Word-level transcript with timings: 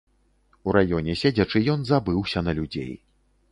У 0.69 0.73
раёне 0.77 1.15
седзячы, 1.25 1.63
ён 1.75 1.85
забыўся 1.91 2.45
на 2.49 2.59
людзей. 2.61 2.93